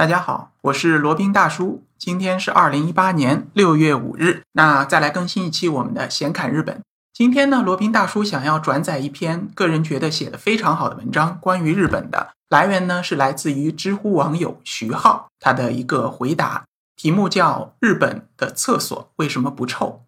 [0.00, 1.84] 大家好，我是罗宾大叔。
[1.98, 6.80] 今天是二零一八年六月五日，那再来更新一期我们的闲侃日本。
[7.12, 12.30] 今天呢，罗宾大叔想要转载一篇个人觉得写的非常好的文章，关于日本的。
[12.48, 16.64] 来源呢是来自于知乎网友徐浩他的一个回答，
[16.96, 20.00] 题目叫《日本的厕所为什么不臭》。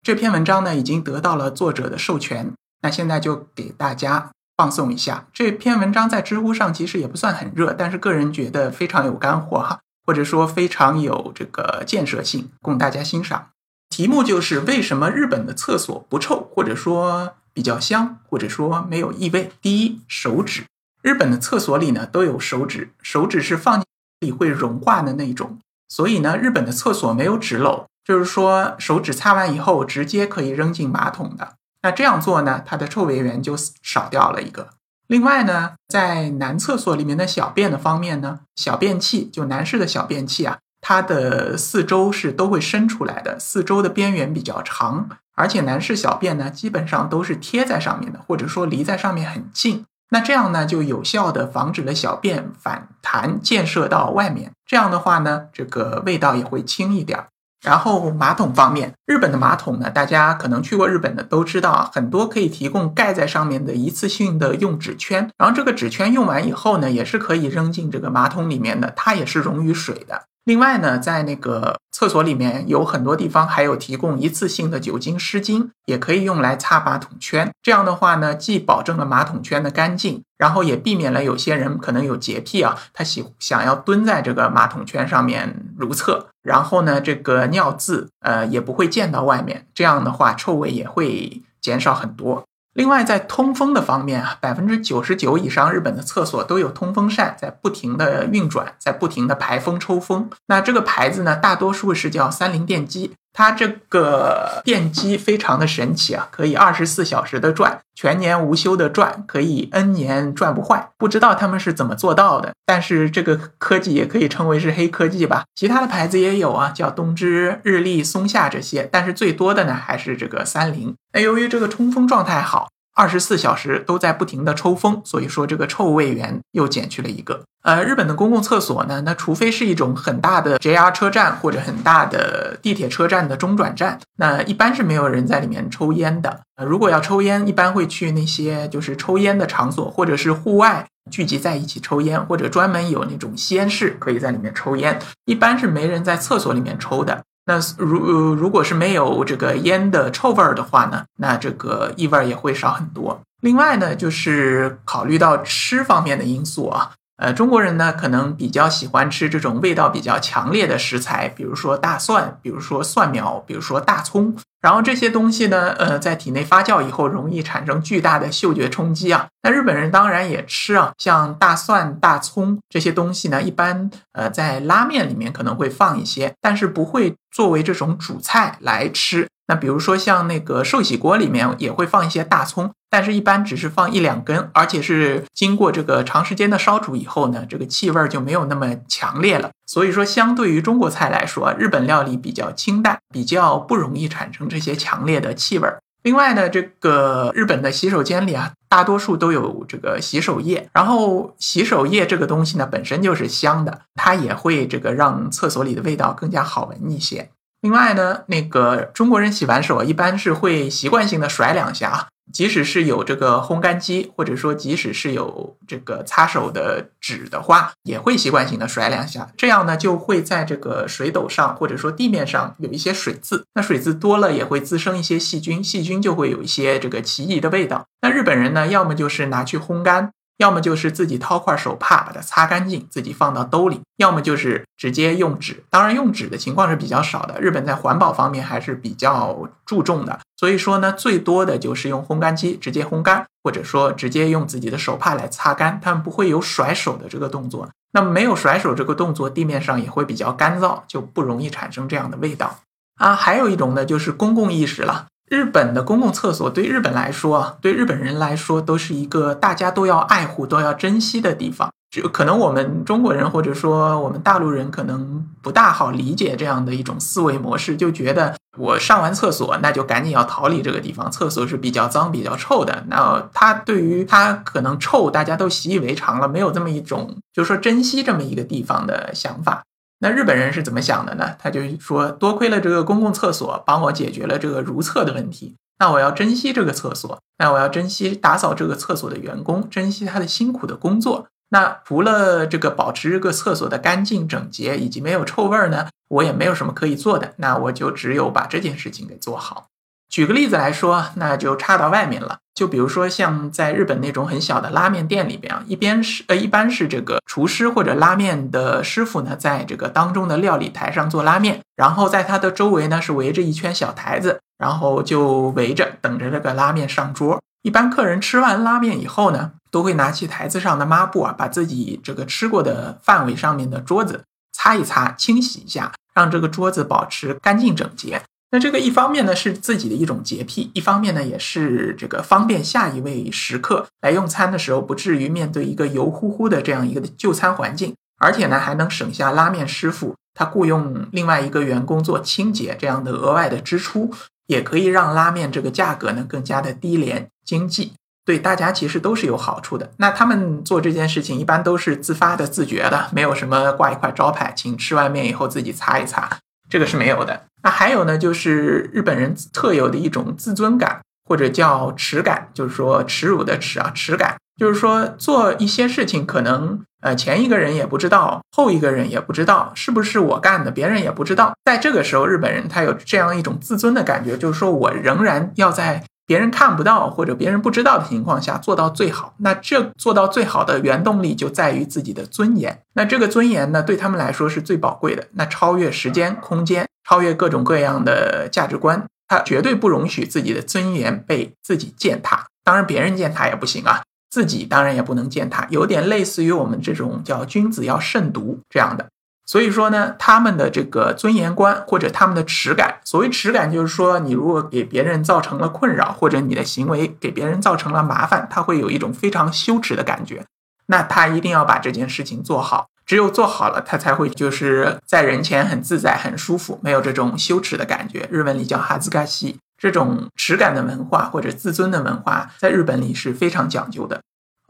[0.00, 4.30] 这篇文章呢已经得到了作者的授权，那现在就给大家。
[4.60, 13.48] 放送一下这篇文章在知乎上其实也不算很热，但是个人觉得非常有干货哈，或者说非常有这个建设性，供大家欣赏。
[13.88, 19.50] 题目就是为什么日本的厕所不臭，或者说比较香，或者说没有异味。
[19.62, 20.66] 第一，手指，
[21.00, 23.84] 日本的厕所里呢都有手指，手指是放进
[24.20, 31.54] 里会融化的那种，所以呢日本的厕所没有纸篓，就是说手指擦完以后直接可以扔进马桶的。
[31.82, 34.68] 那这样做呢，它的臭味源就少掉了一个。
[35.06, 49.84] 另外呢，在男厕所里面的小便的方面呢，小便器就男士的小便器啊，它的四周是都会伸出来的，四周的边缘比较长，而且男士小便呢，基本上都是贴在上面的，或者说离在上面很近。
[50.10, 54.52] 那这样呢，就有效的防止了小便反弹溅射到外面。
[54.66, 57.28] 这样的话呢，这个味道也会轻一点儿。
[57.62, 70.22] 然后马桶方面，日本的马桶呢，大家可能去过日本的都知道啊，很多可以提供盖在上面的一次性的用纸圈，然后这个纸圈用完以后呢，也是可以扔进这个马桶里面的，它也是溶于水的。
[70.44, 77.52] 另外呢，在那个厕所里面有很多地方还有提供一次性的酒精湿巾，也可以用来擦马桶圈。
[77.62, 92.44] 这样的话呢，既保证了马桶圈的干净，然后也避免了有些人可能有洁癖啊，他喜想要蹲在这个马桶圈上面如厕，然后呢，这个尿渍呃也不会溅到外面，这样的话臭味也会减少很多。
[92.72, 100.30] 另外，在通风的方面啊，百分之九十九以上日本的厕所都有通风扇在不停的运转，在不停的排风抽风。
[100.46, 103.12] 那这个牌子呢，大多数是叫三菱电机。
[103.32, 110.90] 它这个电机非常的神奇啊，可以二十四小时的转，全年无休的转，可以 N 年转不坏。
[110.98, 115.44] 不知道他们是怎么做到的，但是这个科技也可以称为是黑科技吧。
[115.54, 120.94] 其他的牌子也有啊，叫东芝、日立、松下这些，但是最多的呢还是这个三菱。
[121.12, 122.68] 那由于这个通风状态好。
[123.00, 127.40] 二十四小时都在不停的抽风，所以说这个臭味源又减去了一个。
[127.62, 136.40] 呃，日本的公共厕所呢，那除非是一种很大的 JR 车站或者很大的地铁车站的中转站，那一般是没有人在里面抽烟的。
[136.56, 147.22] 呃，如果要抽烟，一般会去那些就是抽烟的场所，或者是户外聚集在一起抽烟，或者专门有那种吸烟室可以在里面抽烟，一般是没人在厕所里面抽的。
[147.46, 147.98] 那如
[148.34, 153.20] 如果是没有这个烟的臭味儿的话呢，那这个异味儿也会少很多。
[153.40, 156.92] 另外呢，就是考虑到吃方面的因素啊。
[157.20, 164.34] 呃，中国人呢可能比较喜欢吃这种味道比较强烈的食材，比如说大蒜，比如说蒜苗，比如说大葱。
[164.62, 169.26] 然后这些东西呢，呃，在体内发酵以后，容易产生巨大的嗅觉冲击啊。
[169.42, 179.28] 那日本人当然也吃啊，像大蒜、大葱这些东西呢，一般呃在拉面里面可能会放一些，但是不会作为这种主菜来吃。
[179.50, 189.50] 那比如说像那个寿喜锅里面也会放一些大葱，但是一般只是放一两根，而且是经过这个长时间的烧煮以后呢，这个气味就没有那么强烈了。
[189.66, 195.68] 所以说，相对于中国菜来说，日本料理比较清淡，比较不容易产生这些强烈的气味。
[196.04, 207.30] 另外呢，这个日本的洗手间里啊，大多数都有这个洗手液，然后洗手液这个东西呢本身就是香的，它也会这个让厕所里的味道更加好闻一些。
[207.60, 219.28] 另外呢，那个中国人洗完手一般是会习惯性的甩两下，即使是有这个烘干机，或者说即使是有这个擦手的纸的话，也会习惯性的甩两下。
[219.36, 223.44] 这样呢，就会在这个水斗上或者说地面上有一些水渍。
[223.54, 227.84] 那水渍多了也会滋生一些细菌，细菌就会有一些这个奇异的味道。
[228.00, 230.12] 那日本人呢，要么就是拿去烘干。
[230.40, 235.62] 要么就是自己掏块手帕把它擦干净，自己放到兜里；要么就是直接用纸。
[235.68, 237.38] 当然，用纸的情况是比较少的。
[237.38, 245.78] 日本在环保方面还是比较注重的，所以说呢，最多的就是用烘干机直接烘干，或者说直接用自己的手帕来擦干。
[245.78, 247.68] 他们不会有甩手的这个动作。
[247.92, 252.60] 那么没有甩手这个动作，地面上也会比较干燥，就不容易产生这样的味道
[252.96, 253.14] 啊。
[253.14, 255.08] 还有一种呢，就是公共意识了。
[255.30, 261.70] 日本的公共厕所对日本来说，对日本人来说都是一个大家都要爱护、都要珍惜的地方。
[261.88, 272.84] 就可能我们中国人或者说我们大陆人可能不大好理解这样的一种思维模式，就觉得我上完厕所那就赶紧要逃离这个地方，厕所是比较脏、比较臭的。
[272.88, 279.62] 那他对于他可能臭，大家都习以为常了，没有这么一种就是说珍惜这么一个地方的想法。
[280.02, 281.36] 那日本人是怎么想的呢？
[281.38, 291.28] 他就说，多亏了这个公共厕所帮我解决了这个如厕的问题，那我要珍惜这个厕所，那我要珍惜打扫这个厕所的员工，珍惜他的辛苦的工作。
[291.50, 297.34] 那除了这个保持这个厕所的干净整洁以及没有臭味儿呢，我也没有什么可以做的。
[297.36, 299.66] 那我就只有把这件事情给做好。
[300.10, 302.38] 举个例子来说，那就差到外面了。
[302.54, 317.40] 就比如说像在日本那种很小的拉面店里边啊，一边是呃，一般是这个厨师或者拉面的师傅呢，在这个当中的料理台上做拉面，然后在他的周围呢是围着一圈小台子，然后就围着等着这个拉面上桌。
[317.62, 319.52] 一般客人吃完拉面以后呢。
[319.72, 328.20] 都会拿起台子上的抹布啊，把自己这个吃过的范围上面的桌子擦一擦、清洗一下，让这个桌子保持干净整洁。
[328.50, 344.10] 那这个一方面呢是自己的一种洁癖，一方面呢也是这个方便下一位食客来用餐的时候不至于面对一个油乎乎的这样一个就餐环境，而且呢还能省下拉面师傅他雇佣另外一个员工做清洁这样的额外的支出，
[344.46, 347.92] 也可以让拉面这个价格呢更加的低廉经济。
[348.24, 349.90] 对大家其实都是有好处的。
[349.96, 356.38] 那他们做这件事情一般都是自发的、自觉的，没有什么挂一块招牌，请吃完面以后自己擦一擦，
[356.70, 357.42] 这个是没有的。
[357.62, 371.52] 那还有呢，就是日本人特有的一种自尊感，或者叫耻感，就是说耻辱的耻啊，耻感，就是说做一些事情可能呃前一个人也不知道，后一个人也不知道是不是我干的，别人也不知道。
[371.64, 376.02] 在这个时候，日本人他有这样一种自尊的感觉，就是说我仍然要在。
[376.30, 382.84] 别人看不到或者别人不知道的情况下做到最好，那这做到最好的原动力就在于自己的尊严。
[382.92, 385.26] 那这个尊严呢，对他们来说是最宝贵的。
[385.32, 392.46] 那超越时间、空间，超越各种各样的价值观，他绝对不容许自己的尊严被自己践踏。
[392.62, 395.66] 当然，别人践踏也不行啊，自己当然也不能践踏。
[395.70, 399.08] 有点类似于我们这种叫君子要慎独这样的。
[399.50, 410.44] 所以说呢，他们的这个尊严观或者他们的耻感，所谓耻感，就是说你如果给别人造成了困扰，或者你的行为给别人造成了麻烦，他会有一种非常羞耻的感觉。
[410.86, 418.28] 那他一定要把这件事情做好，只有做好了，他才会就是在人前很自在、很舒服，没有这种羞耻的感觉。
[418.30, 424.20] 日文里叫哈兹嘎西，这种耻感的文化或者自尊的文化，在日本里是非常讲究的。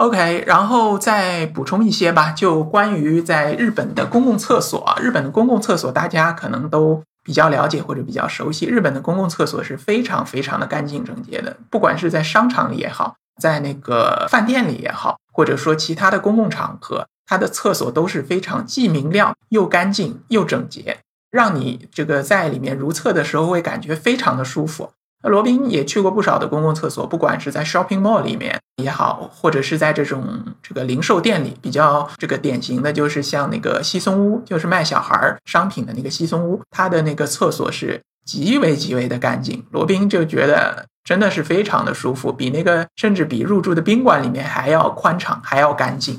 [0.01, 4.97] OK，然后再补充一些吧，就关于在日本的公共厕所。
[4.99, 8.65] 日本的公共厕所大家可能都比较了解或者比较熟悉。
[8.65, 21.01] 日本的公共厕所是非常非常的干净整洁的，不管是在商场里也好，在那个饭店里也好，或者说其他的公共场合，它的厕所都是非常既明亮又干净又整洁，
[21.31, 24.93] 让你这个在里面如厕的时候会感觉非常的舒服。
[25.23, 30.25] 那罗宾也去过不少的公共厕所，不管是在 shopping mall 里面也好，或者是在这种
[30.63, 39.65] 这个零售店里，比较这个典型的就是像那个稀松屋，就是卖小孩商品的那个稀松屋，它的那个厕所是极为极为的干净。
[39.71, 46.19] 罗宾就觉得真的是非常的舒服，比那个甚至比入住的宾馆里面还要宽敞，还要干净。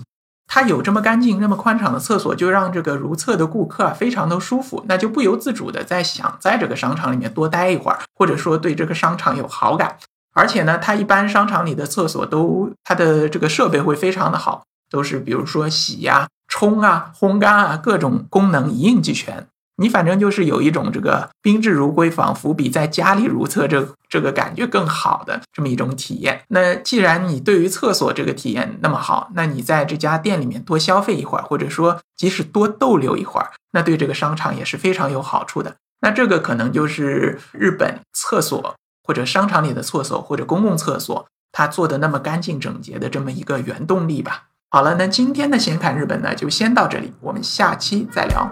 [0.54, 9.96] 它有这么干净、那么宽敞的厕所，就让这个如厕的顾客啊非常的舒服，那就不由自主的在想在这个商场里面多待一会儿，或者说对这个商场有好感。
[10.34, 19.48] 而且呢，它一般商场里的厕所都它的这个设备会非常的好，都是比如说洗呀、冲啊、烘干啊，各种功能一应俱全。
[19.82, 26.44] 你反正就是有一种这个宾至如归，仿佛比在家里如厕这这个感觉更好的这么一种体验。
[26.50, 35.76] 那既然你对于厕所这个体验那么好，那你在这家店里面多消费一会儿，或者说即使多逗留一会儿，那对这个商场也是非常有好处的。
[36.02, 44.44] 那这个可能就是日本厕所或者商场里的厕所或者公共厕所，它做的那么干净整洁的这么一个原动力吧。
[44.70, 48.52] 好了，那今天的闲侃日本呢，就先到这里，我们下期再聊。